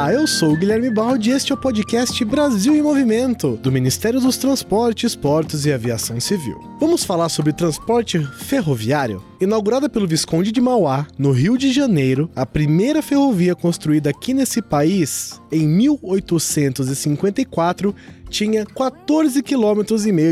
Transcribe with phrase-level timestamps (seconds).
[0.00, 3.70] Olá, eu sou o Guilherme Baldi e este é o podcast Brasil em Movimento, do
[3.70, 6.58] Ministério dos Transportes, Portos e Aviação Civil.
[6.80, 9.22] Vamos falar sobre transporte ferroviário?
[9.38, 14.62] Inaugurada pelo Visconde de Mauá, no Rio de Janeiro, a primeira ferrovia construída aqui nesse
[14.62, 17.94] país, em 1854,
[18.30, 19.82] tinha 14,5 km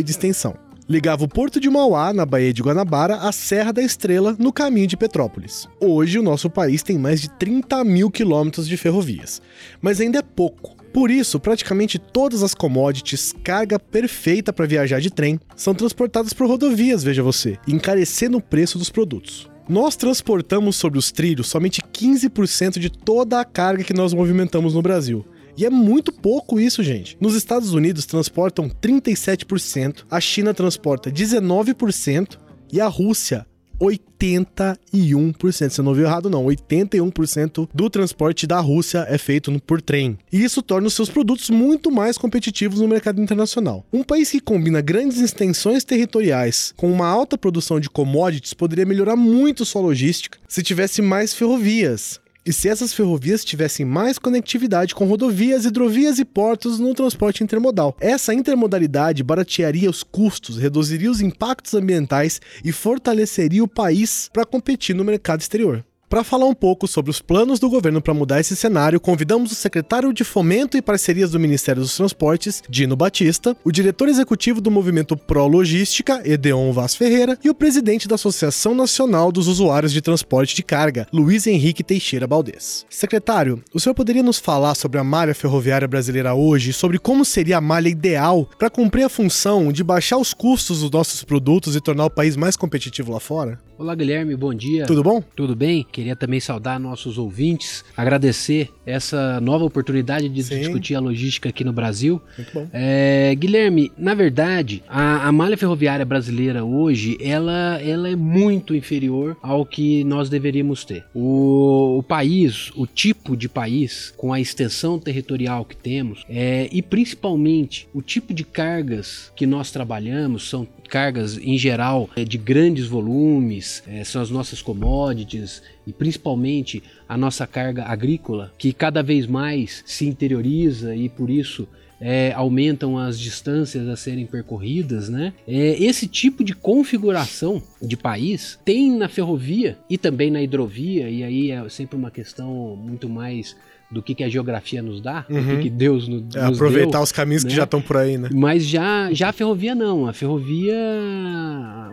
[0.03, 0.57] de extensão
[0.89, 4.87] ligava o Porto de Mauá, na Baía de Guanabara, à Serra da Estrela, no caminho
[4.87, 5.69] de Petrópolis.
[5.81, 9.43] Hoje, o nosso país tem mais de 30 mil quilômetros de ferrovias,
[9.83, 10.77] mas ainda é pouco.
[10.93, 16.47] Por isso, praticamente todas as commodities, carga perfeita para viajar de trem, são transportadas por
[16.47, 19.49] rodovias, veja você, encarecendo o preço dos produtos.
[19.69, 24.81] Nós transportamos sobre os trilhos somente 15% de toda a carga que nós movimentamos no
[24.81, 25.27] Brasil.
[25.59, 27.17] E é muito pouco isso, gente.
[27.21, 32.39] Nos Estados Unidos transportam 37%, a China transporta 19%
[32.73, 33.45] e a Rússia
[33.81, 35.71] 81%.
[35.71, 36.45] Você não viu errado, não.
[36.45, 40.17] 81% do transporte da Rússia é feito por trem.
[40.33, 43.85] E isso torna os seus produtos muito mais competitivos no mercado internacional.
[43.93, 49.17] Um país que combina grandes extensões territoriais com uma alta produção de commodities poderia melhorar
[49.17, 55.05] muito sua logística se tivesse mais ferrovias e se essas ferrovias tivessem mais conectividade com
[55.05, 57.95] rodovias, hidrovias e portos no transporte intermodal.
[58.01, 64.97] Essa intermodalidade baratearia os custos, reduziria os impactos ambientais e fortaleceria o país para competir
[64.97, 65.85] no mercado exterior.
[66.09, 69.55] Para falar um pouco sobre os planos do governo para mudar esse cenário, convidamos o
[69.55, 74.71] secretário de Fomento e Parcerias do Ministério dos Transportes, Dino Batista, o diretor executivo do
[74.71, 80.01] movimento Pro Logística, Edeon Vaz Ferreira, e o presidente da Associação Nacional dos Usuários de
[80.01, 82.87] Transporte de Carga, Luiz Henrique Teixeira Baldez.
[82.89, 87.59] Secretário, o senhor poderia nos falar sobre a malha ferroviária brasileira hoje, sobre como seria
[87.59, 91.83] a malha ideal para cumprir a função de baixar os custos dos nossos produtos e
[91.83, 93.61] tornar o país mais competitivo lá fora?
[93.79, 94.87] Olá, Guilherme, bom dia.
[94.87, 95.23] Tudo bom?
[95.37, 95.87] Tudo bem?
[95.99, 100.61] Queria também saudar nossos ouvintes, agradecer essa nova oportunidade de Sim.
[100.61, 102.23] discutir a logística aqui no Brasil.
[102.37, 102.69] Muito bom.
[102.73, 109.37] É, Guilherme, na verdade, a, a, malha ferroviária brasileira hoje, ela, ela é muito inferior
[109.43, 111.05] ao que nós deveríamos ter.
[111.13, 116.81] O, o país, o tipo de país, com a extensão territorial que temos, é, e
[116.81, 122.87] principalmente o tipo de cargas que nós trabalhamos, são cargas em geral é, de grandes
[122.87, 129.27] volumes, é, são as nossas commodities e principalmente a nossa carga agrícola, que cada vez
[129.27, 131.67] mais se interioriza e por isso
[132.01, 135.33] é, aumentam as distâncias a serem percorridas, né?
[135.49, 141.25] É, esse tipo de configuração de país tem na ferrovia e também na hidrovia, e
[141.25, 143.57] aí é sempre uma questão muito mais
[143.91, 145.37] do que, que a geografia nos dá, uhum.
[145.37, 145.61] do que, uhum.
[145.63, 147.51] que Deus no, é, nos aproveitar deu, os caminhos né?
[147.51, 148.29] que já estão por aí, né?
[148.33, 150.07] Mas já, já a ferrovia não.
[150.07, 150.77] A ferrovia,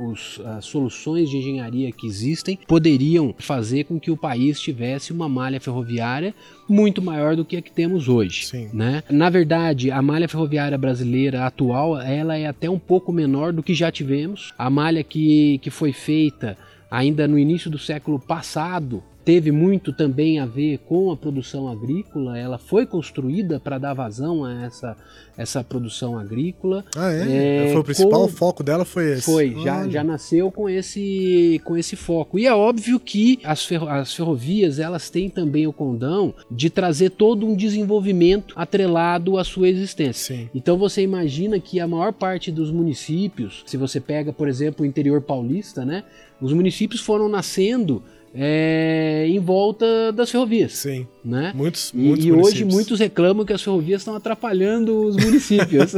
[0.01, 5.29] os, as soluções de engenharia que existem poderiam fazer com que o país tivesse uma
[5.29, 6.34] malha ferroviária
[6.67, 8.45] muito maior do que a que temos hoje.
[8.45, 8.69] Sim.
[8.73, 9.03] Né?
[9.09, 13.73] Na verdade, a malha ferroviária brasileira atual ela é até um pouco menor do que
[13.73, 14.53] já tivemos.
[14.57, 16.57] A malha que, que foi feita
[16.89, 22.37] ainda no início do século passado teve muito também a ver com a produção agrícola.
[22.37, 24.95] Ela foi construída para dar vazão a essa,
[25.35, 26.85] essa produção agrícola.
[26.95, 27.65] Ah, é?
[27.65, 28.27] é foi o principal com...
[28.27, 29.23] foco dela foi esse?
[29.23, 32.37] Foi, já, já nasceu com esse, com esse foco.
[32.37, 37.09] E é óbvio que as, ferro, as ferrovias elas têm também o condão de trazer
[37.09, 40.35] todo um desenvolvimento atrelado à sua existência.
[40.35, 40.49] Sim.
[40.53, 44.85] Então você imagina que a maior parte dos municípios, se você pega, por exemplo, o
[44.85, 46.03] interior paulista, né?
[46.39, 48.03] Os municípios foram nascendo
[48.35, 50.73] é, em volta das ferrovias.
[50.73, 51.07] Sim.
[51.25, 51.51] Né?
[51.55, 55.93] Muitos, muitos e, e hoje muitos reclamam que as ferrovias estão atrapalhando os municípios.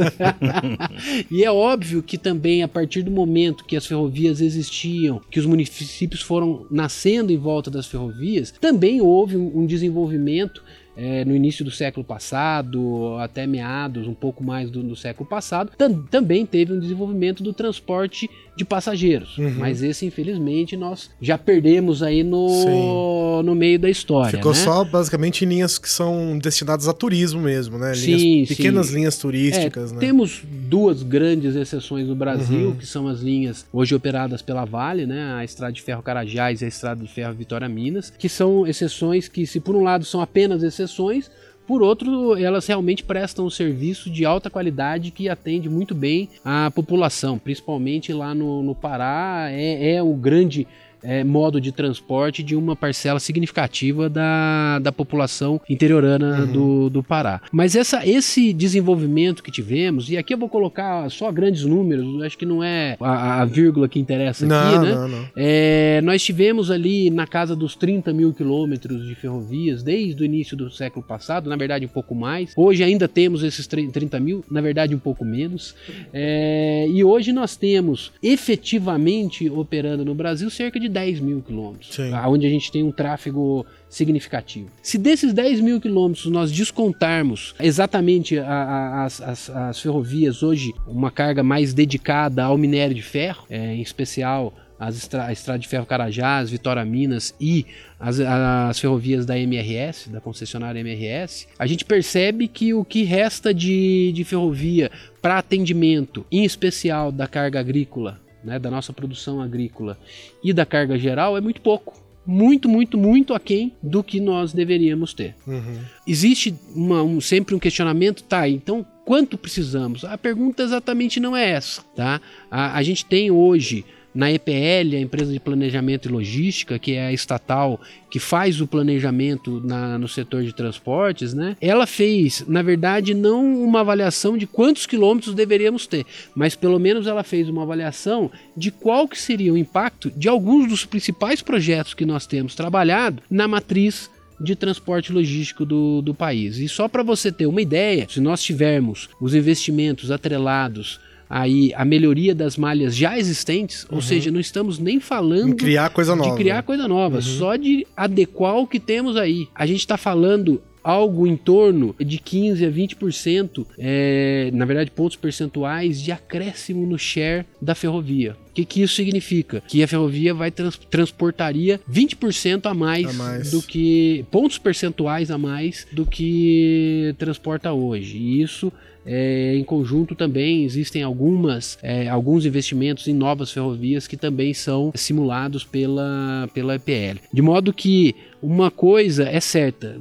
[1.30, 5.44] e é óbvio que também, a partir do momento que as ferrovias existiam, que os
[5.44, 10.62] municípios foram nascendo em volta das ferrovias, também houve um, um desenvolvimento
[10.98, 15.70] é, no início do século passado, até meados, um pouco mais do, do século passado,
[15.78, 19.38] tam, também teve um desenvolvimento do transporte de passageiros.
[19.38, 19.54] Uhum.
[19.58, 24.38] Mas esse, infelizmente, nós já perdemos aí no, no meio da história.
[24.38, 24.58] Ficou né?
[24.58, 27.92] só basicamente em linhas que são destinadas a turismo mesmo, né?
[27.94, 28.96] Linhas, sim, pequenas sim.
[28.96, 29.90] linhas turísticas.
[29.90, 30.00] É, né?
[30.00, 32.76] Temos duas grandes exceções no Brasil, uhum.
[32.76, 35.32] que são as linhas hoje operadas pela Vale, né?
[35.34, 39.28] A Estrada de Ferro Carajás e a Estrada de Ferro Vitória Minas, que são exceções
[39.28, 41.30] que, se por um lado são apenas exceções,
[41.68, 46.70] por outro, elas realmente prestam um serviço de alta qualidade que atende muito bem a
[46.70, 50.66] população, principalmente lá no, no Pará, é, é o grande
[51.02, 56.52] é, modo de transporte de uma parcela significativa da, da população interiorana uhum.
[56.52, 57.40] do, do Pará.
[57.52, 62.36] Mas essa, esse desenvolvimento que tivemos, e aqui eu vou colocar só grandes números, acho
[62.36, 64.94] que não é a, a vírgula que interessa não, aqui, né?
[64.94, 65.28] Não, não.
[65.36, 70.56] É, nós tivemos ali na casa dos 30 mil quilômetros de ferrovias desde o início
[70.56, 72.52] do século passado, na verdade um pouco mais.
[72.56, 75.74] Hoje ainda temos esses 30 mil, na verdade um pouco menos.
[76.12, 81.96] É, e hoje nós temos efetivamente operando no Brasil cerca de 10 mil quilômetros,
[82.26, 84.70] onde a gente tem um tráfego significativo.
[84.82, 90.72] Se desses 10 mil quilômetros nós descontarmos exatamente a, a, as, as, as, ferrovias hoje,
[90.86, 95.58] uma carga mais dedicada ao minério de ferro, é, em especial as estra a Estrada
[95.58, 97.66] de Ferro Carajás, Vitória Minas e
[97.98, 103.52] as, as, ferrovias da MRS, da concessionária MRS, a gente percebe que o que resta
[103.52, 109.98] de, de ferrovia para atendimento, em especial da carga agrícola, né, da nossa produção agrícola
[110.42, 115.14] e da carga geral, é muito pouco muito, muito, muito aquém do que nós deveríamos
[115.14, 115.34] ter.
[115.46, 115.78] Uhum.
[116.06, 118.46] Existe uma, um, sempre um questionamento, tá?
[118.46, 120.04] Então, quanto precisamos?
[120.04, 122.20] A pergunta exatamente não é essa, tá?
[122.50, 123.82] A, a gente tem hoje
[124.18, 127.80] na EPL, a empresa de planejamento e logística, que é a estatal
[128.10, 131.56] que faz o planejamento na, no setor de transportes, né?
[131.60, 136.04] Ela fez, na verdade, não uma avaliação de quantos quilômetros deveríamos ter,
[136.34, 140.68] mas pelo menos ela fez uma avaliação de qual que seria o impacto de alguns
[140.68, 144.10] dos principais projetos que nós temos trabalhado na matriz
[144.40, 146.58] de transporte logístico do, do país.
[146.58, 151.84] E só para você ter uma ideia, se nós tivermos os investimentos atrelados aí a
[151.84, 153.96] melhoria das malhas já existentes, uhum.
[153.96, 156.30] ou seja, não estamos nem falando em criar coisa nova.
[156.30, 157.22] de criar coisa nova, uhum.
[157.22, 159.48] só de adequar o que temos aí.
[159.54, 165.16] A gente está falando algo em torno de 15 a 20%, é, na verdade pontos
[165.16, 168.36] percentuais de acréscimo no share da ferrovia.
[168.48, 169.62] O que, que isso significa?
[169.68, 175.30] Que a ferrovia vai trans, transportaria 20% a mais, a mais do que pontos percentuais
[175.30, 178.16] a mais do que transporta hoje.
[178.16, 178.72] E isso
[179.10, 184.92] é, em conjunto também existem algumas, é, alguns investimentos em novas ferrovias que também são
[184.94, 187.18] simulados pela, pela EPL.
[187.32, 189.96] De modo que uma coisa é certa,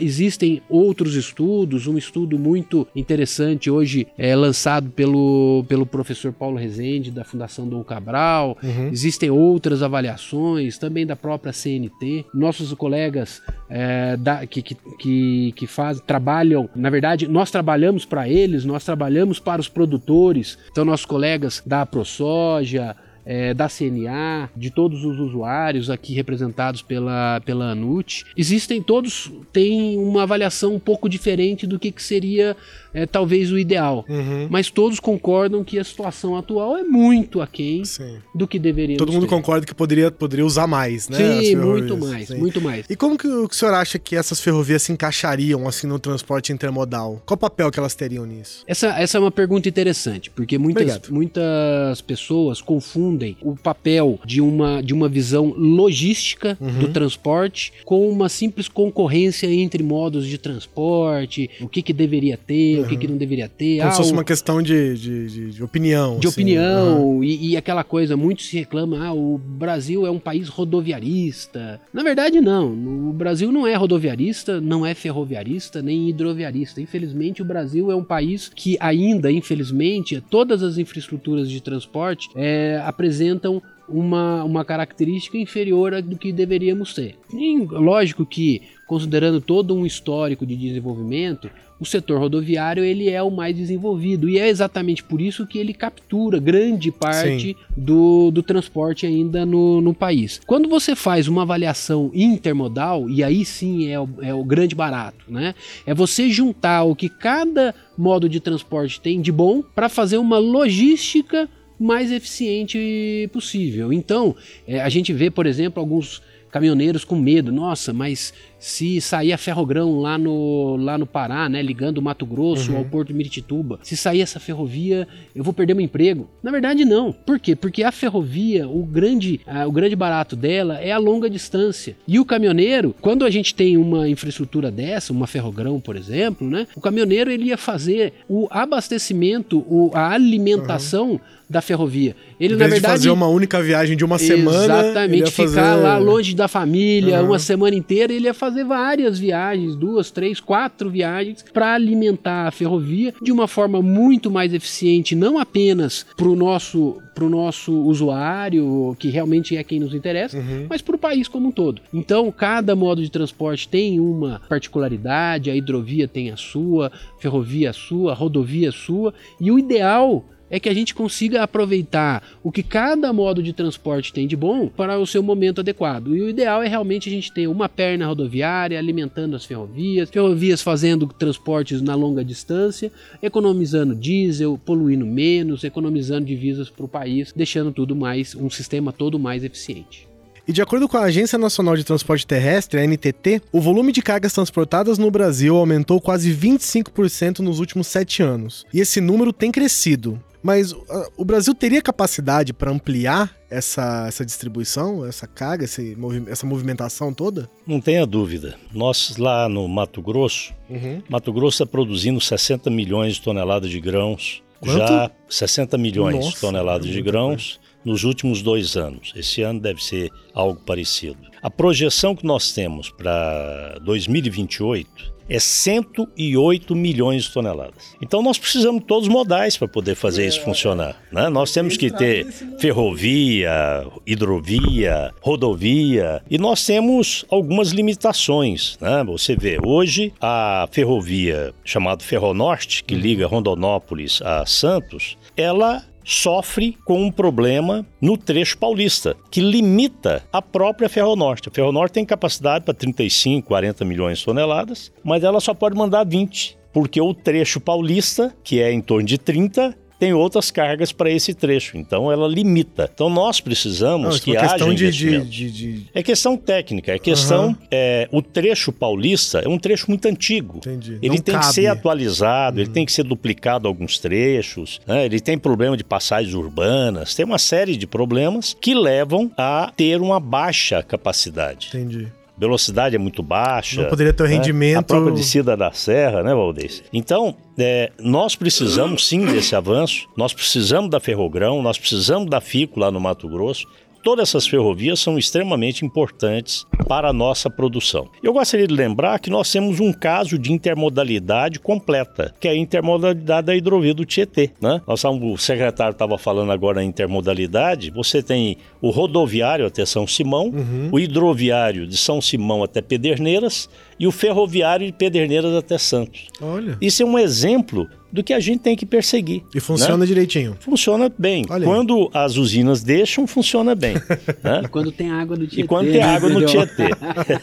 [0.00, 7.10] existem outros estudos, um estudo muito interessante hoje é lançado pelo, pelo professor Paulo Rezende
[7.10, 8.88] da Fundação Dom Cabral, uhum.
[8.88, 15.66] existem outras avaliações também da própria CNT, nossos colegas é, da, que, que, que, que
[15.66, 21.06] faz, trabalham, na verdade nós trabalhamos para eles, nós trabalhamos para os produtores, então nossos
[21.06, 22.96] colegas da ProSoja,
[23.26, 29.98] é, da CNA, de todos os usuários aqui representados pela, pela ANUT, existem todos têm
[29.98, 32.56] uma avaliação um pouco diferente do que, que seria
[32.96, 34.04] é, talvez o ideal.
[34.08, 34.48] Uhum.
[34.50, 38.16] Mas todos concordam que a situação atual é muito aquém Sim.
[38.34, 39.34] do que deveria Todo mundo ter.
[39.34, 41.18] concorda que poderia, poderia usar mais, né?
[41.18, 42.38] Sim, muito mais, Sim.
[42.38, 42.86] muito mais.
[42.88, 47.22] E como que o senhor acha que essas ferrovias se encaixariam assim no transporte intermodal?
[47.24, 48.64] Qual o papel que elas teriam nisso?
[48.66, 54.40] Essa, essa é uma pergunta interessante, porque muitas, muitas pessoas confundem confundem o papel de
[54.40, 56.78] uma, de uma visão logística uhum.
[56.78, 62.80] do transporte com uma simples concorrência entre modos de transporte, o que, que deveria ter,
[62.80, 62.85] uhum.
[62.86, 63.78] O que, que não deveria ter.
[63.78, 66.18] Como ah, se fosse uma questão de, de, de, de opinião.
[66.18, 66.34] De assim.
[66.34, 67.24] opinião, uhum.
[67.24, 71.80] e, e, aquela coisa, muito se reclama, ah, o Brasil é um país rodoviarista.
[71.92, 72.72] Na verdade, não.
[73.10, 76.80] O Brasil não é rodoviarista, não é ferroviarista, nem hidroviarista.
[76.80, 82.80] Infelizmente, o Brasil é um país que ainda, infelizmente, todas as infraestruturas de transporte é,
[82.84, 87.16] apresentam uma, uma característica inferior do que deveríamos ter.
[87.32, 93.30] E, lógico que, considerando todo um histórico de desenvolvimento, o setor rodoviário ele é o
[93.30, 99.06] mais desenvolvido e é exatamente por isso que ele captura grande parte do, do transporte
[99.06, 100.40] ainda no, no país.
[100.46, 105.24] Quando você faz uma avaliação intermodal, e aí sim é o, é o grande barato,
[105.28, 105.54] né?
[105.86, 110.38] É você juntar o que cada modo de transporte tem de bom para fazer uma
[110.38, 113.92] logística mais eficiente possível.
[113.92, 114.34] Então,
[114.66, 117.52] é, a gente vê, por exemplo, alguns caminhoneiros com medo.
[117.52, 122.26] Nossa, mas se sair a ferrogrão lá no, lá no Pará, né, ligando o Mato
[122.26, 122.78] Grosso uhum.
[122.78, 126.28] ao Porto de Miritituba, se sair essa ferrovia, eu vou perder meu emprego.
[126.42, 127.12] Na verdade, não.
[127.12, 127.54] Por quê?
[127.54, 131.96] Porque a ferrovia, o grande, o grande barato dela é a longa distância.
[132.06, 136.66] E o caminhoneiro, quando a gente tem uma infraestrutura dessa, uma ferrogrão, por exemplo, né,
[136.74, 142.16] o caminhoneiro ele ia fazer o abastecimento, o, a alimentação uhum da ferrovia.
[142.40, 142.80] Ele, em vez na verdade.
[142.80, 144.64] De fazer uma única viagem de uma semana.
[144.64, 145.60] Exatamente, ficar fazer...
[145.60, 147.28] lá longe da família, uhum.
[147.28, 152.46] uma semana inteira, ele ia fazer fazer várias viagens, duas, três, quatro viagens, para alimentar
[152.46, 157.72] a ferrovia de uma forma muito mais eficiente, não apenas para o nosso, pro nosso
[157.72, 160.66] usuário, que realmente é quem nos interessa, uhum.
[160.70, 161.82] mas para o país como um todo.
[161.92, 167.72] Então, cada modo de transporte tem uma particularidade, a hidrovia tem a sua, ferrovia a
[167.72, 172.52] sua, a rodovia a sua, e o ideal é que a gente consiga aproveitar o
[172.52, 176.16] que cada modo de transporte tem de bom para o seu momento adequado.
[176.16, 180.62] E o ideal é realmente a gente ter uma perna rodoviária alimentando as ferrovias, ferrovias
[180.62, 187.72] fazendo transportes na longa distância, economizando diesel, poluindo menos, economizando divisas para o país, deixando
[187.72, 190.06] tudo mais um sistema todo mais eficiente.
[190.48, 194.00] E de acordo com a Agência Nacional de Transporte Terrestre, a NTT, o volume de
[194.00, 198.64] cargas transportadas no Brasil aumentou quase 25% nos últimos sete anos.
[198.72, 200.22] E esse número tem crescido.
[200.46, 200.84] Mas uh,
[201.16, 205.96] o Brasil teria capacidade para ampliar essa, essa distribuição, essa carga, esse,
[206.28, 207.50] essa movimentação toda?
[207.66, 208.54] Não tenha dúvida.
[208.72, 211.02] Nós lá no Mato Grosso, uhum.
[211.08, 214.40] Mato Grosso está produzindo 60 milhões de toneladas de grãos.
[214.60, 214.78] Quanto?
[214.78, 219.12] Já 60 milhões Nossa, de toneladas de grãos nos últimos dois anos.
[219.16, 221.18] Esse ano deve ser algo parecido.
[221.42, 227.96] A projeção que nós temos para 2028 é 108 milhões de toneladas.
[228.00, 230.96] Então nós precisamos de todos os modais para poder fazer isso funcionar.
[231.12, 231.28] Né?
[231.28, 232.26] Nós temos que ter
[232.58, 238.78] ferrovia, hidrovia, rodovia e nós temos algumas limitações.
[238.80, 239.04] Né?
[239.04, 247.02] Você vê, hoje a ferrovia chamada Ferronorte, que liga Rondonópolis a Santos, ela sofre com
[247.02, 251.48] um problema no trecho paulista, que limita a própria Ferronorte.
[251.48, 256.04] A Ferronorte tem capacidade para 35, 40 milhões de toneladas, mas ela só pode mandar
[256.04, 261.10] 20 porque o trecho paulista, que é em torno de 30, tem outras cargas para
[261.10, 262.90] esse trecho, então ela limita.
[262.92, 267.48] Então nós precisamos Não, que haja de, de, de, de, É questão técnica, é questão...
[267.48, 267.56] Uhum.
[267.70, 270.58] É, o trecho paulista é um trecho muito antigo.
[270.58, 270.98] Entendi.
[271.02, 271.46] Ele Não tem cabe.
[271.46, 272.62] que ser atualizado, uhum.
[272.62, 275.04] ele tem que ser duplicado alguns trechos, né?
[275.04, 280.00] ele tem problema de passagens urbanas, tem uma série de problemas que levam a ter
[280.00, 281.68] uma baixa capacidade.
[281.68, 283.82] Entendi velocidade é muito baixa.
[283.82, 284.34] Não poderia ter o né?
[284.34, 284.78] rendimento.
[284.78, 286.82] A própria descida da serra, né, Valdez?
[286.92, 292.78] Então, é, nós precisamos sim desse avanço, nós precisamos da Ferrogrão, nós precisamos da FICO
[292.78, 293.66] lá no Mato Grosso,
[294.06, 298.08] todas essas ferrovias são extremamente importantes para a nossa produção.
[298.22, 302.56] Eu gostaria de lembrar que nós temos um caso de intermodalidade completa, que é a
[302.56, 304.52] intermodalidade da hidrovia do Tietê.
[304.62, 304.80] Né?
[304.86, 310.52] Nós, o secretário estava falando agora em intermodalidade, você tem o rodoviário até São Simão,
[310.54, 310.88] uhum.
[310.92, 316.28] o hidroviário de São Simão até Pederneiras e o ferroviário de Pederneiras até Santos.
[316.40, 316.78] Olha.
[316.80, 319.42] Isso é um exemplo do que a gente tem que perseguir.
[319.54, 320.06] E funciona né?
[320.06, 320.56] direitinho.
[320.58, 321.44] Funciona bem.
[321.44, 323.94] Quando as usinas deixam, funciona bem.
[324.42, 324.62] né?
[324.64, 325.62] E quando tem água no Tietê.
[325.62, 326.88] E quando tem água no Tietê.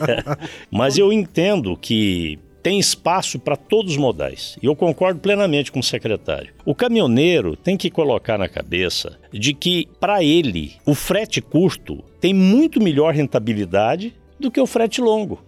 [0.72, 4.58] Mas eu entendo que tem espaço para todos os modais.
[4.64, 6.52] E eu concordo plenamente com o secretário.
[6.66, 12.34] O caminhoneiro tem que colocar na cabeça de que, para ele, o frete curto tem
[12.34, 15.40] muito melhor rentabilidade do que o frete longo.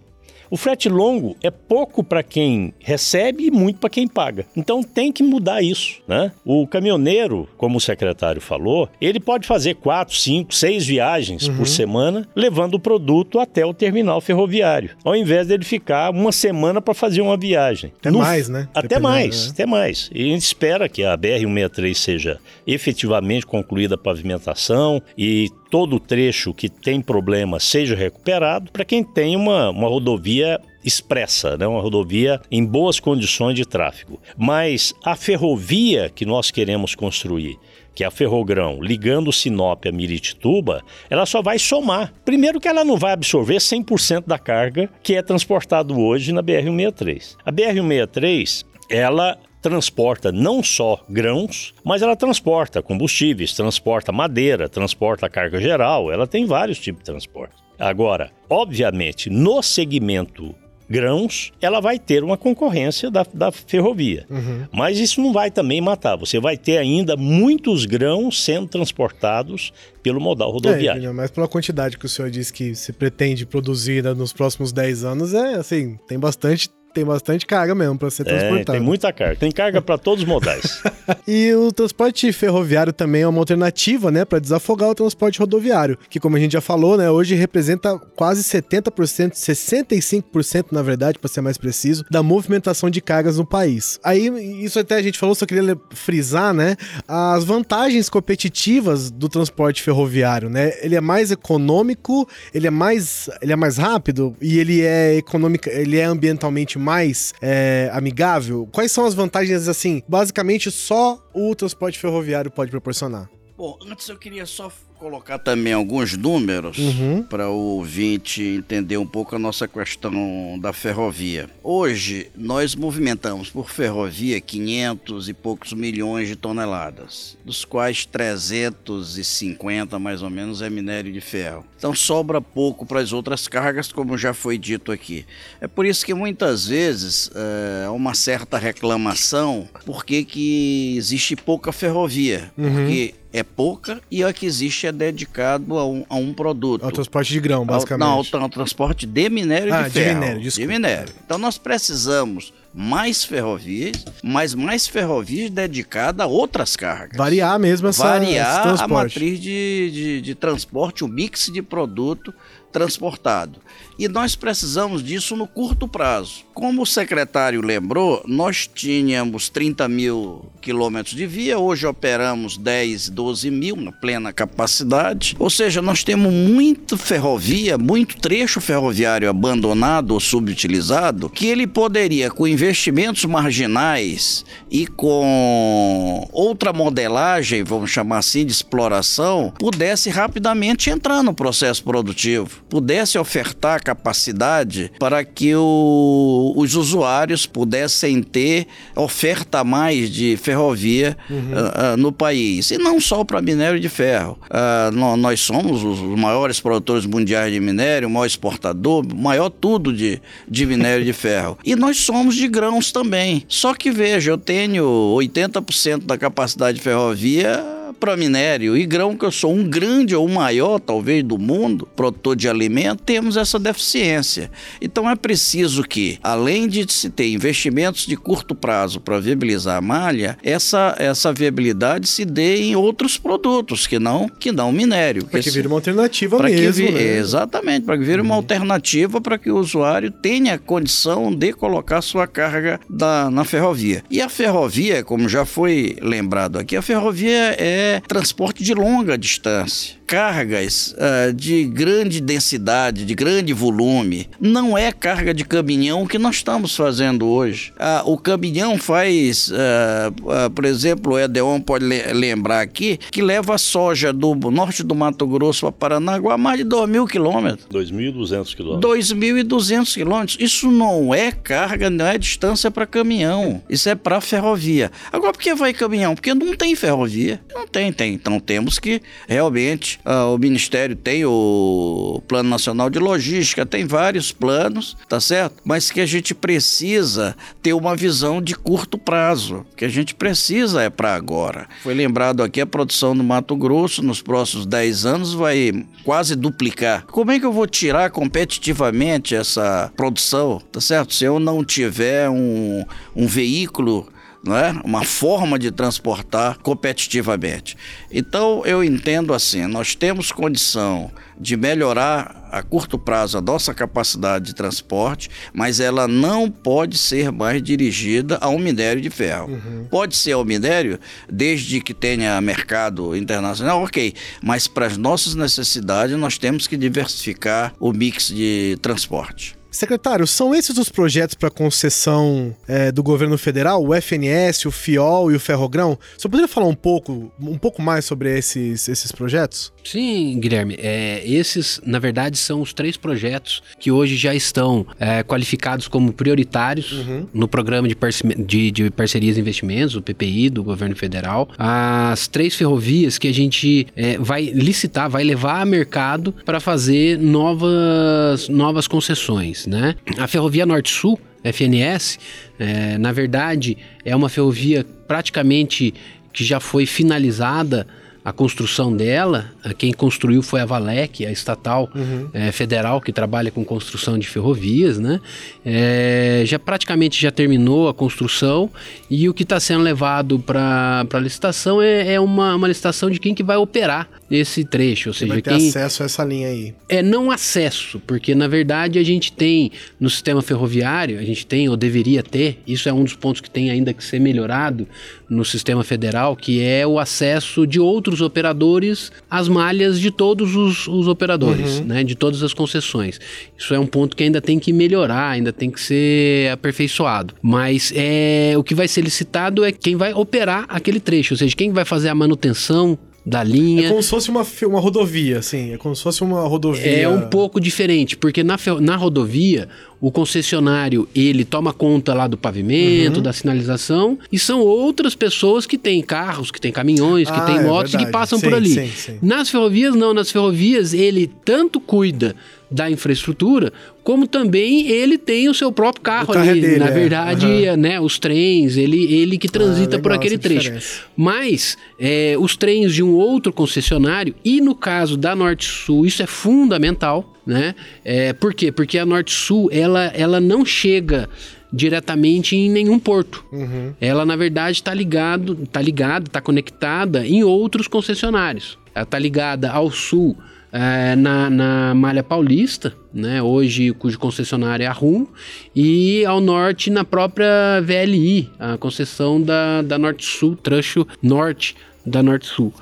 [0.50, 4.46] O frete longo é pouco para quem recebe e muito para quem paga.
[4.56, 6.32] Então tem que mudar isso, né?
[6.44, 11.56] O caminhoneiro, como o secretário falou, ele pode fazer quatro, cinco, seis viagens uhum.
[11.56, 16.80] por semana, levando o produto até o terminal ferroviário, ao invés dele ficar uma semana
[16.80, 17.92] para fazer uma viagem.
[17.98, 18.18] Até no...
[18.18, 18.68] mais, né?
[18.74, 19.50] Até Dependendo, mais, né?
[19.52, 20.10] até mais.
[20.14, 26.00] E a gente espera que a BR-163 seja efetivamente concluída a pavimentação e todo o
[26.00, 31.66] trecho que tem problema seja recuperado para quem tem uma, uma rodovia expressa, né?
[31.66, 34.18] uma rodovia em boas condições de tráfego.
[34.38, 37.58] Mas a ferrovia que nós queremos construir,
[37.94, 42.10] que é a Ferrogrão, ligando Sinop a Miritituba, ela só vai somar.
[42.24, 47.36] Primeiro que ela não vai absorver 100% da carga que é transportado hoje na BR-163.
[47.44, 55.60] A BR-163, ela transporta não só grãos, mas ela transporta combustíveis, transporta madeira, transporta carga
[55.60, 57.56] geral, ela tem vários tipos de transporte.
[57.76, 60.54] Agora, obviamente, no segmento
[60.88, 64.24] grãos, ela vai ter uma concorrência da, da ferrovia.
[64.30, 64.68] Uhum.
[64.72, 66.14] Mas isso não vai também matar.
[66.14, 71.08] Você vai ter ainda muitos grãos sendo transportados pelo modal rodoviário.
[71.08, 75.02] É, mas pela quantidade que o senhor disse que se pretende produzir nos próximos 10
[75.02, 78.72] anos, é assim, tem bastante tem bastante carga mesmo para ser transportada.
[78.72, 79.36] Tem muita carga.
[79.36, 80.82] Tem carga para todos os modais.
[81.28, 86.18] e o transporte ferroviário também é uma alternativa, né, para desafogar o transporte rodoviário, que
[86.18, 91.42] como a gente já falou, né, hoje representa quase 70%, 65% na verdade, para ser
[91.42, 94.00] mais preciso, da movimentação de cargas no país.
[94.02, 94.28] Aí
[94.64, 96.76] isso até a gente falou, só queria frisar, né,
[97.06, 100.72] as vantagens competitivas do transporte ferroviário, né?
[100.80, 105.68] Ele é mais econômico, ele é mais, ele é mais rápido e ele é econômico,
[105.68, 108.68] ele é ambientalmente mais é, amigável.
[108.70, 110.04] Quais são as vantagens assim?
[110.06, 113.28] Basicamente só o transporte ferroviário pode proporcionar.
[113.56, 117.22] Bom, antes eu queria só colocar também alguns números uhum.
[117.22, 121.48] para o ouvinte entender um pouco a nossa questão da ferrovia.
[121.62, 130.22] Hoje, nós movimentamos por ferrovia 500 e poucos milhões de toneladas, dos quais 350 mais
[130.22, 131.64] ou menos é minério de ferro.
[131.76, 135.26] Então sobra pouco para as outras cargas, como já foi dito aqui.
[135.60, 141.70] É por isso que muitas vezes é, há uma certa reclamação porque que existe pouca
[141.70, 142.50] ferrovia.
[142.56, 142.72] Uhum.
[142.72, 146.84] Porque é pouca e a que existe é dedicado a um, a um produto.
[146.84, 148.06] Ao transporte de grão, basicamente.
[148.06, 150.08] Ao, não, ao, transporte de minério ah, de ferro.
[150.08, 150.66] De minério, desculpa.
[150.66, 151.14] De minério.
[151.24, 157.16] Então nós precisamos mais ferrovias, mas mais ferrovias dedicadas a outras cargas.
[157.16, 162.34] Variar mesmo essa Variar a matriz de, de, de transporte, o mix de produto
[162.76, 163.58] transportado.
[163.98, 166.44] E nós precisamos disso no curto prazo.
[166.52, 173.50] Como o secretário lembrou, nós tínhamos 30 mil quilômetros de via, hoje operamos 10, 12
[173.50, 175.34] mil na plena capacidade.
[175.38, 182.30] Ou seja, nós temos muito ferrovia, muito trecho ferroviário abandonado ou subutilizado, que ele poderia,
[182.30, 191.22] com investimentos marginais e com outra modelagem, vamos chamar assim, de exploração, pudesse rapidamente entrar
[191.22, 199.64] no processo produtivo pudesse ofertar capacidade para que o, os usuários pudessem ter oferta a
[199.64, 201.36] mais de ferrovia uhum.
[201.36, 202.70] uh, uh, no país.
[202.70, 204.38] E não só para minério de ferro.
[204.44, 209.92] Uh, nós somos os maiores produtores mundiais de minério, o maior exportador, o maior tudo
[209.92, 211.58] de, de minério de ferro.
[211.64, 213.44] E nós somos de grãos também.
[213.48, 214.82] Só que veja, eu tenho
[215.14, 217.62] 80% da capacidade de ferrovia
[217.96, 221.88] para minério e grão, que eu sou um grande ou o maior, talvez, do mundo,
[221.96, 224.50] produtor de alimento, temos essa deficiência.
[224.80, 229.80] Então é preciso que, além de se ter investimentos de curto prazo para viabilizar a
[229.80, 235.24] malha, essa, essa viabilidade se dê em outros produtos que não que não minério.
[235.24, 236.86] Para que, vire uma alternativa mesmo.
[236.86, 237.16] Que, né?
[237.16, 238.40] Exatamente, para que vire uma uhum.
[238.40, 244.02] alternativa para que o usuário tenha condição de colocar sua carga da, na ferrovia.
[244.10, 249.96] E a ferrovia, como já foi lembrado aqui, a ferrovia é transporte de longa distância
[250.06, 254.28] cargas uh, de grande densidade, de grande volume.
[254.40, 257.72] Não é carga de caminhão que nós estamos fazendo hoje.
[257.76, 263.58] Uh, o caminhão faz, uh, por exemplo, o Edeon pode le lembrar aqui, que leva
[263.58, 267.66] soja do norte do Mato Grosso para Paranaguá a mais de 2 mil quilômetros.
[267.72, 269.12] 2.200 quilômetros.
[269.12, 270.38] 2.200 quilômetros.
[270.40, 273.62] Isso não é carga, não é distância para caminhão.
[273.68, 274.90] Isso é para ferrovia.
[275.12, 276.14] Agora, por que vai caminhão?
[276.14, 277.40] Porque não tem ferrovia.
[277.52, 278.14] Não tem, tem.
[278.14, 284.30] Então temos que realmente Uh, o Ministério tem o Plano Nacional de Logística, tem vários
[284.30, 285.56] planos, tá certo?
[285.64, 290.82] Mas que a gente precisa ter uma visão de curto prazo, que a gente precisa
[290.82, 291.66] é para agora.
[291.82, 297.04] Foi lembrado aqui a produção no Mato Grosso nos próximos 10 anos vai quase duplicar.
[297.06, 301.14] Como é que eu vou tirar competitivamente essa produção, tá certo?
[301.14, 302.84] Se eu não tiver um,
[303.14, 304.08] um veículo
[304.46, 304.80] né?
[304.84, 307.76] uma forma de transportar competitivamente.
[308.10, 314.46] Então eu entendo assim: nós temos condição de melhorar a curto prazo a nossa capacidade
[314.46, 319.50] de transporte, mas ela não pode ser mais dirigida ao minério de ferro.
[319.50, 319.86] Uhum.
[319.90, 320.98] Pode ser ao minério,
[321.30, 327.74] desde que tenha mercado internacional, ok, mas para as nossas necessidades nós temos que diversificar
[327.78, 329.56] o mix de transporte.
[329.76, 335.30] Secretário, são esses os projetos para concessão é, do governo federal, o FNS, o FIOL
[335.30, 335.98] e o Ferrogrão?
[336.16, 339.72] Você poderia falar um pouco, um pouco mais sobre esses, esses projetos?
[339.84, 340.76] Sim, Guilherme.
[340.78, 346.12] É, esses, na verdade, são os três projetos que hoje já estão é, qualificados como
[346.12, 347.26] prioritários uhum.
[347.34, 347.96] no programa de,
[348.38, 351.48] de, de, parcerias e investimentos, o PPI, do governo federal.
[351.58, 357.18] As três ferrovias que a gente é, vai licitar, vai levar a mercado para fazer
[357.18, 359.94] novas, novas concessões né?
[360.18, 362.18] A Ferrovia Norte-Sul, FNS,
[362.58, 365.94] é, na verdade, é uma ferrovia praticamente
[366.32, 367.86] que já foi finalizada
[368.26, 372.28] a construção dela, quem construiu foi a Valec, a estatal uhum.
[372.34, 375.20] é, federal que trabalha com construção de ferrovias, né?
[375.64, 378.68] É, já praticamente já terminou a construção
[379.08, 383.20] e o que está sendo levado para a licitação é, é, uma, uma licitação de
[383.20, 386.48] quem que vai operar esse trecho, ou seja, vai ter quem acesso a essa linha
[386.48, 386.74] aí.
[386.88, 391.68] É não acesso, porque na verdade a gente tem no sistema ferroviário, a gente tem
[391.68, 394.88] ou deveria ter, isso é um dos pontos que tem ainda que ser melhorado
[395.28, 400.56] no sistema federal, que é o acesso de outros os operadores as malhas de todos
[400.56, 401.86] os, os operadores, uhum.
[401.86, 403.20] né, de todas as concessões.
[403.56, 407.34] Isso é um ponto que ainda tem que melhorar, ainda tem que ser aperfeiçoado.
[407.42, 411.54] Mas é, o que vai ser licitado é quem vai operar aquele trecho, ou seja,
[411.54, 413.86] quem vai fazer a manutenção da linha.
[413.86, 415.72] É como se fosse uma, uma rodovia, assim.
[415.72, 416.86] É como se fosse uma rodovia.
[416.86, 419.68] É um pouco diferente, porque na, na rodovia,
[420.00, 423.22] o concessionário ele toma conta lá do pavimento, uhum.
[423.22, 427.58] da sinalização, e são outras pessoas que têm carros, que têm caminhões, que ah, têm
[427.58, 428.06] é motos verdade.
[428.06, 428.70] que passam sim, por ali.
[428.70, 429.18] Sim, sim.
[429.20, 430.14] Nas ferrovias, não.
[430.14, 432.36] Nas ferrovias, ele tanto cuida
[432.70, 436.60] da infraestrutura, como também ele tem o seu próprio carro o ali.
[436.60, 436.90] Dele, Na é.
[436.90, 437.76] verdade, uhum.
[437.76, 440.72] né, os trens, ele, ele que transita ah, legal, por aquele trecho.
[441.16, 446.22] Mas é, os trens de um outro concessionário, e no caso da Norte Sul, isso
[446.22, 447.74] é fundamental, né?
[448.04, 448.72] É, por quê?
[448.72, 451.28] Porque a Norte Sul ela, ela não chega
[451.72, 453.44] diretamente em nenhum porto.
[453.52, 453.92] Uhum.
[454.00, 458.78] Ela, na verdade, está ligado, tá ligada, está conectada em outros concessionários.
[458.94, 460.36] Ela está ligada ao sul
[460.76, 465.26] é, na, na Malha Paulista, né, hoje cujo concessionário é a RUM,
[465.74, 472.22] e ao norte na própria VLI, a concessão da, da Norte Sul, trecho norte da
[472.22, 472.74] Norte Sul.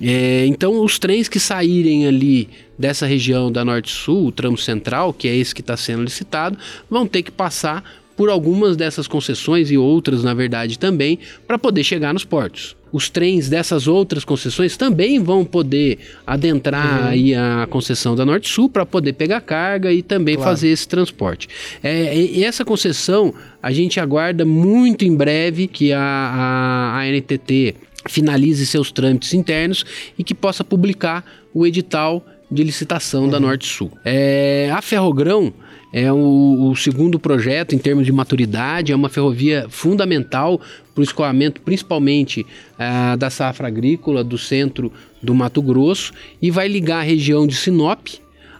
[0.00, 5.12] É, então, os trens que saírem ali dessa região da Norte Sul, o tramo central,
[5.12, 6.56] que é esse que está sendo licitado,
[6.88, 11.82] vão ter que passar por algumas dessas concessões e outras, na verdade, também, para poder
[11.82, 17.08] chegar nos portos os trens dessas outras concessões também vão poder adentrar uhum.
[17.08, 20.50] aí a concessão da Norte Sul para poder pegar carga e também claro.
[20.50, 21.48] fazer esse transporte.
[21.84, 27.76] É, e essa concessão a gente aguarda muito em breve que a, a, a NTT
[28.08, 29.86] finalize seus trâmites internos
[30.18, 33.30] e que possa publicar o edital de licitação uhum.
[33.30, 33.92] da Norte Sul.
[34.04, 35.54] É, a Ferrogrão
[35.92, 40.60] é o, o, segundo projeto em termos de maturidade, é uma ferrovia fundamental
[40.94, 42.46] para o escoamento, principalmente
[42.78, 47.54] ah, da safra agrícola do centro do Mato Grosso, e vai ligar a região de
[47.54, 48.06] Sinop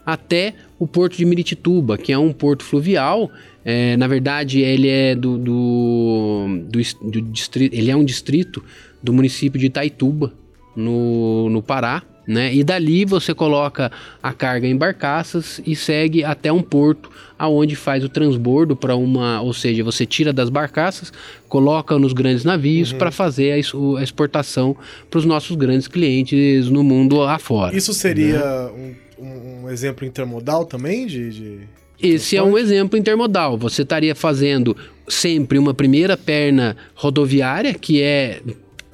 [0.05, 3.31] até o porto de Miritituba, que é um porto fluvial.
[3.65, 8.65] É, na verdade, ele é do, do, do, do distrito, ele é um distrito
[9.03, 10.33] do município de Itaituba,
[10.75, 12.55] no, no Pará né?
[12.55, 13.91] E dali você coloca
[14.23, 19.41] a carga em barcaças e segue até um porto aonde faz o transbordo para uma,
[19.41, 21.13] ou seja, você tira das barcaças,
[21.49, 22.99] coloca nos grandes navios uhum.
[22.99, 23.59] para fazer a,
[24.03, 24.77] exportação
[25.11, 27.77] para os nossos grandes clientes no mundo afora.
[27.77, 28.95] Isso seria né?
[29.19, 31.31] um, um, exemplo intermodal também de...
[31.31, 31.59] de...
[32.01, 33.59] Esse é um exemplo intermodal.
[33.59, 34.75] Você estaria fazendo
[35.07, 38.41] sempre uma primeira perna rodoviária, que é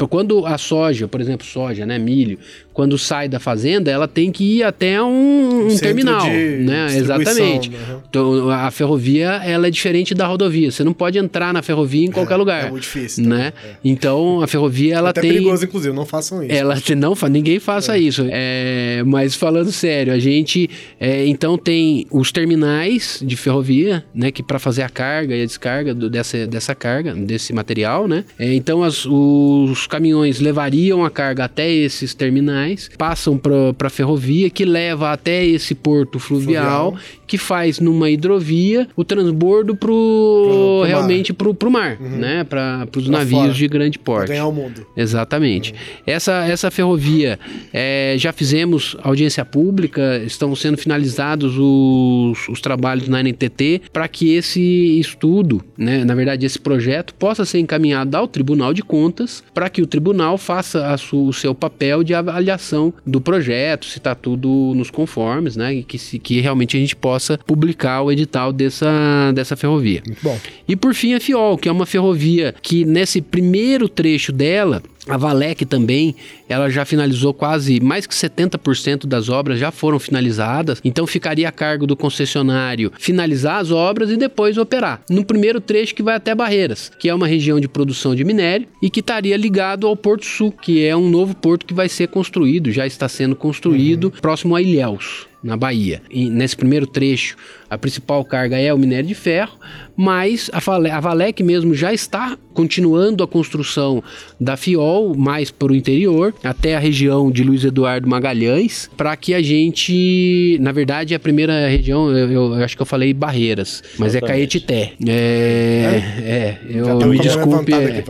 [0.08, 2.38] quando a soja, por exemplo, soja, né, milho,
[2.76, 6.88] quando sai da fazenda, ela tem que ir até um, um terminal, né?
[6.94, 7.70] Exatamente.
[7.70, 8.00] Uhum.
[8.06, 10.70] Então, a ferrovia ela é diferente da rodovia.
[10.70, 12.66] Você não pode entrar na ferrovia em qualquer é, lugar.
[12.66, 13.24] É muito difícil.
[13.26, 13.54] Né?
[13.64, 13.76] É.
[13.82, 15.30] Então a ferrovia ela Até tem.
[15.30, 15.94] É perigoso, inclusive.
[15.94, 16.52] Não façam isso.
[16.52, 18.00] Ela não ninguém faça é.
[18.00, 18.26] isso.
[18.28, 20.68] É, mas falando sério, a gente
[21.00, 24.30] é, então tem os terminais de ferrovia, né?
[24.30, 28.22] Que para fazer a carga e a descarga do, dessa, dessa carga, desse material, né?
[28.38, 34.50] É, então as, os caminhões levariam a carga até esses terminais passam para a ferrovia
[34.50, 40.48] que leva até esse porto fluvial, fluvial, que faz numa hidrovia o transbordo pro, pro,
[40.48, 42.08] pro realmente para o mar, uhum.
[42.18, 42.44] né?
[42.44, 43.52] Para os navios fora.
[43.52, 44.26] de grande porte.
[44.26, 44.86] Pra ganhar o mundo.
[44.96, 45.72] Exatamente.
[45.72, 45.78] Uhum.
[46.06, 47.38] Essa, essa ferrovia,
[47.72, 54.34] é, já fizemos audiência pública, estão sendo finalizados os, os trabalhos na NTT para que
[54.34, 59.68] esse estudo, né, na verdade esse projeto, possa ser encaminhado ao Tribunal de Contas para
[59.68, 64.72] que o tribunal faça o seu papel de avaliação avaliação do projeto, se está tudo
[64.74, 65.74] nos conformes, né?
[65.74, 70.02] E que, se, que realmente a gente possa publicar o edital dessa, dessa ferrovia.
[70.06, 70.38] Muito bom.
[70.68, 75.16] E por fim a Fiol, que é uma ferrovia que nesse primeiro trecho dela a
[75.16, 76.14] Valec também,
[76.48, 81.52] ela já finalizou quase mais que 70% das obras já foram finalizadas, então ficaria a
[81.52, 85.02] cargo do concessionário finalizar as obras e depois operar.
[85.08, 88.66] No primeiro trecho que vai até Barreiras, que é uma região de produção de minério
[88.82, 92.08] e que estaria ligado ao Porto Sul, que é um novo porto que vai ser
[92.08, 94.10] construído, já está sendo construído uhum.
[94.10, 95.26] próximo a Ilhéus.
[95.46, 96.02] Na Bahia.
[96.10, 97.36] E nesse primeiro trecho,
[97.70, 99.56] a principal carga é o minério de ferro,
[99.96, 104.02] mas a, Vale, a Valec mesmo já está continuando a construção
[104.40, 109.34] da Fiol mais para o interior, até a região de Luiz Eduardo Magalhães, para que
[109.34, 114.14] a gente, na verdade, a primeira região, eu, eu acho que eu falei Barreiras, mas
[114.14, 114.92] é Caetité.
[115.06, 117.72] É, é, é eu me desculpe.
[117.72, 118.04] É,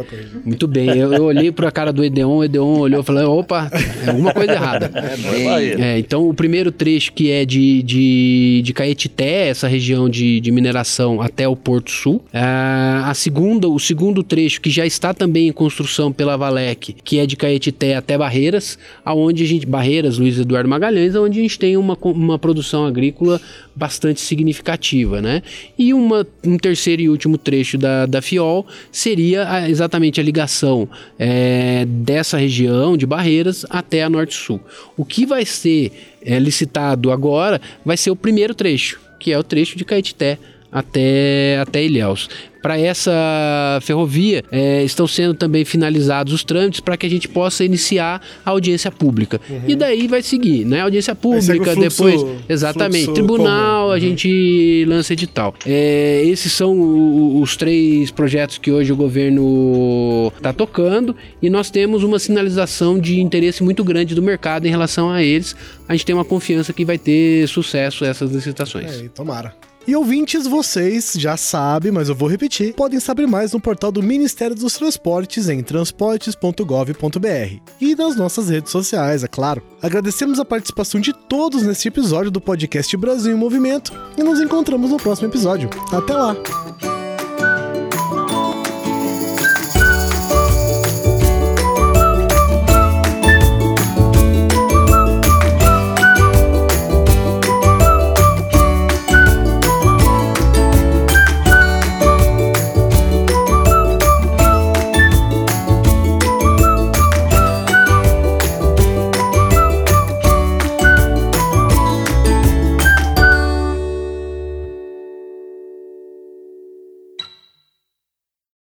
[0.45, 3.41] muito bem, eu, eu olhei para a cara do Edeon, o Edeon olhou e falou:
[3.41, 3.71] opa,
[4.05, 4.91] é alguma coisa errada.
[4.97, 10.41] É, é, então, o primeiro trecho que é de, de, de Caetité, essa região de,
[10.41, 12.23] de mineração até o Porto Sul.
[12.33, 17.19] É, a segunda, o segundo trecho que já está também em construção pela Valec, que
[17.19, 21.59] é de Caetité até Barreiras, aonde a gente Barreiras, Luiz Eduardo Magalhães, onde a gente
[21.59, 23.41] tem uma, uma produção agrícola
[23.75, 25.43] bastante significativa, né?
[25.79, 30.89] E uma, um terceiro e último trecho da, da FIOL seria a, exatamente a ligação
[31.19, 34.61] é, dessa região de Barreiras até a Norte-Sul.
[34.97, 35.93] O que vai ser
[36.27, 40.39] é, licitado agora vai ser o primeiro trecho, que é o trecho de Caetité
[40.71, 42.29] até, até Ilhéus
[42.67, 47.65] para essa ferrovia é, estão sendo também finalizados os trâmites para que a gente possa
[47.65, 49.41] iniciar a audiência pública.
[49.49, 49.61] Uhum.
[49.69, 50.81] E daí vai seguir, né?
[50.81, 52.25] Audiência pública, fluxo, depois.
[52.49, 53.13] Exatamente.
[53.13, 53.93] Tribunal, comum.
[53.93, 54.01] a uhum.
[54.01, 55.55] gente lança edital.
[55.65, 62.03] É, esses são os três projetos que hoje o governo está tocando e nós temos
[62.03, 65.55] uma sinalização de interesse muito grande do mercado em relação a eles.
[65.89, 69.03] A gente tem uma confiança que vai ter sucesso essas licitações.
[69.03, 69.55] É, tomara.
[69.87, 74.03] E ouvintes, vocês já sabem, mas eu vou repetir, podem saber mais no portal do
[74.03, 79.63] Ministério dos Transportes em transportes.gov.br e nas nossas redes sociais, é claro.
[79.81, 84.91] Agradecemos a participação de todos neste episódio do podcast Brasil em Movimento e nos encontramos
[84.91, 85.71] no próximo episódio.
[85.93, 86.35] Até lá!